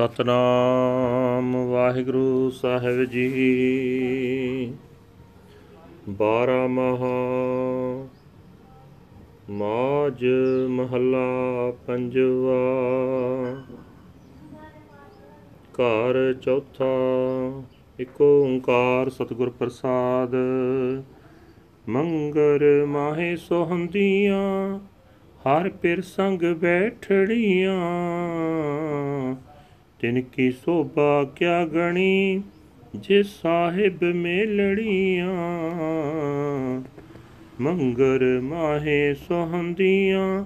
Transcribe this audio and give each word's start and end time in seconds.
ਸਤਨਾਮ 0.00 1.66
ਵਾਹਿਗੁਰੂ 1.66 2.50
ਸਾਹਿਬ 2.50 3.04
ਜੀ। 3.04 4.74
ਬਾਰਾ 6.08 6.66
ਮਹਾ 6.66 7.10
ਮਾਜ 9.50 10.24
ਮਹੱਲਾ 10.68 11.70
ਪੰਜਵਾ। 11.86 12.62
ਘਰ 15.72 16.34
ਚੌਥਾ, 16.42 16.84
ਇੱਕ 17.98 18.20
ਓੰਕਾਰ 18.20 19.10
ਸਤਿਗੁਰ 19.10 19.50
ਪ੍ਰਸਾਦ। 19.50 20.34
ਮੰਗਰ 21.88 22.84
ਮਾਹੇ 22.86 23.36
ਸੋਹੰਦੀਆਂ, 23.36 24.78
ਹਰ 25.46 25.68
ਪਿਰ 25.68 26.00
ਸੰਗ 26.00 26.42
ਬੈਠੜੀਆਂ। 26.42 27.80
ਤਿਨ 30.00 30.20
ਕੀ 30.20 30.50
ਸੋਭਾ 30.50 31.24
ਕਿਆ 31.36 31.64
ਗਣੀ, 31.66 32.42
ਜੇ 32.96 33.22
ਸਾਹਿਬ 33.22 34.04
ਮੇਲੜੀਆਂ 34.04 35.34
ਮੰਗਰ 37.60 38.24
ਮਾਹੇ 38.42 39.14
ਸੋਹੰਦੀਆਂ, 39.14 40.44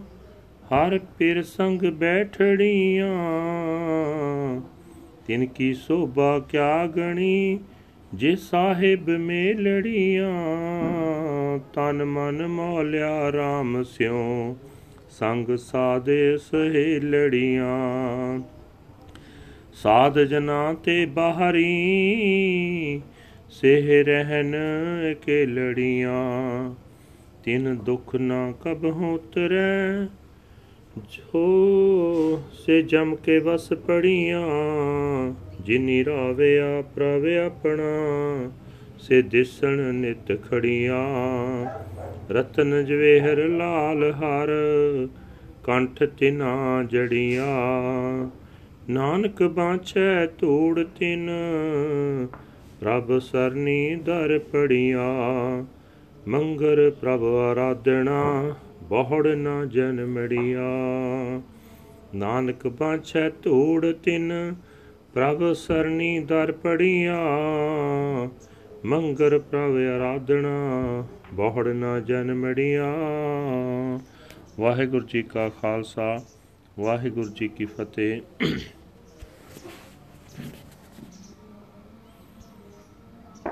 ਹਰ 0.64 0.98
ਪਿਰ 1.18 1.42
ਸੰਗ 1.42 1.82
ਬੈਠੜੀਆਂ 1.82 3.12
ਤਿਨ 5.26 5.46
ਕੀ 5.46 5.72
ਸੋਭਾ 5.74 6.38
ਕਿਆ 6.38 6.86
ਗਣੀ, 6.86 7.58
ਜੇ 8.14 8.34
ਸਾਹਿਬ 8.36 9.10
ਮੇਲੜੀਆਂ 9.10 10.32
ਤਨ 11.74 12.04
ਮਨ 12.04 12.46
ਮੋਲਿਆ 12.46 13.30
RAM 13.30 13.82
ਸਿਉ, 13.84 14.56
ਸੰਗ 15.10 15.56
ਸਾਦੇ 15.56 16.36
ਸਹੇਲੜੀਆਂ। 16.38 17.74
ਸਾਧ 19.82 20.18
ਜਨਾ 20.18 20.74
ਤੇ 20.84 21.06
ਬਾਹਰੀ, 21.06 23.00
ਸੇਹ 23.50 24.04
ਰਹਿਨ 24.04 24.54
ਕੇ 25.22 25.46
ਲੜੀਆਂ 25.46 26.74
ਤਿਨ 27.44 27.76
ਦੁਖ 27.76 28.14
ਨਾ 28.14 28.52
ਕਬਹੁ 28.64 29.14
ਉਤਰੈ 29.14 30.04
ਜੋ 30.98 32.42
ਸੇ 32.52 32.82
ਜਮ 32.82 33.14
ਕੇ 33.14 33.38
ਵਸ 33.38 33.72
ਪੜੀਆਂ। 33.72 34.46
ਜਿਨੀ 35.60 36.04
ਰਾਵਿਆ 36.04 36.82
ਪ੍ਰਭ 36.82 37.26
ਆਪਣਾ, 37.46 38.50
ਸੇ 38.98 39.22
ਦਿਸਣ 39.22 39.94
ਨਿਤ 39.94 40.50
ਖੜੀਆਂ। 40.50 41.04
ਰਤਨ 42.30 42.84
ਜਵੇਹਰ 42.84 43.36
ਲਾਲ 43.36 44.12
ਹਰ, 44.12 44.48
ਕੰਠ 45.64 46.02
ਤਿਨਾ 46.02 46.82
ਜੜੀਆਂ। 46.90 47.50
ਨਾਨਕ 48.90 49.42
ਬਾਛੈ 49.42 50.26
ਧੂੜ 50.26 50.80
ਤਿਨ, 50.80 51.30
ਪ੍ਰਭ 52.80 53.18
ਸਰਨੀ 53.18 53.94
ਦਰ 53.94 54.40
ਪੜੀਆਂ। 54.52 55.64
ਮੰਗਰ 56.28 56.90
ਪ੍ਰਭ 56.90 57.24
ਆਰਾਧਣਾ, 57.24 58.54
ਬਹੁੜ 58.82 59.28
ਨਾ 59.28 59.64
ਜਨਮੜੀਆਂ 59.64 61.40
ਨਾਨਕ 62.14 62.66
ਬਾਛੈ 62.66 63.30
ਧੂੜ 63.30 63.86
ਤਿਨ, 63.86 64.54
ਪ੍ਰਭ 65.14 65.52
ਸਰਨੀ 65.52 66.20
ਦਰ 66.20 66.52
ਪੜੀਆਂ। 66.52 67.18
ਮੰਗਰ 68.84 69.38
ਪ੍ਰਭ 69.38 69.76
ਆਰਾਧਣਾ, 69.96 70.58
ਬਹੁੜ 71.32 71.68
ਨਾ 71.68 72.00
ਜਨਮੜੀਆਂ 72.00 72.94
ਵਾਹਿਗੁਰੂ 74.60 75.06
ਜੀ 75.06 75.22
ਕਾ 75.22 75.48
ਖਾਲਸਾ। 75.48 76.20
ਵਾਹਿਗੁਰੂ 76.78 77.30
ਜੀ 77.30 77.48
ਕੀ 77.48 77.64
ਫਤਿਹ। 77.64 78.20